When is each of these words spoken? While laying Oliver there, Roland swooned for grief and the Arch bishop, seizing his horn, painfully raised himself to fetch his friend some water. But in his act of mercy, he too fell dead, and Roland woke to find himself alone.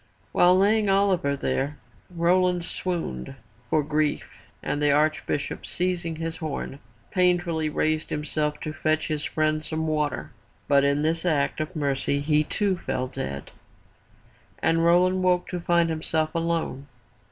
While 0.31 0.57
laying 0.57 0.89
Oliver 0.89 1.37
there, 1.37 1.77
Roland 2.09 2.65
swooned 2.65 3.35
for 3.69 3.83
grief 3.83 4.27
and 4.63 4.81
the 4.81 4.89
Arch 4.91 5.27
bishop, 5.27 5.63
seizing 5.63 6.15
his 6.15 6.37
horn, 6.37 6.79
painfully 7.11 7.69
raised 7.69 8.09
himself 8.09 8.59
to 8.61 8.73
fetch 8.73 9.09
his 9.09 9.23
friend 9.25 9.63
some 9.63 9.85
water. 9.85 10.31
But 10.67 10.83
in 10.83 11.03
his 11.03 11.23
act 11.23 11.59
of 11.59 11.75
mercy, 11.75 12.19
he 12.19 12.43
too 12.43 12.79
fell 12.79 13.09
dead, 13.09 13.51
and 14.57 14.83
Roland 14.83 15.21
woke 15.21 15.47
to 15.49 15.59
find 15.59 15.87
himself 15.89 16.33
alone. 16.33 16.87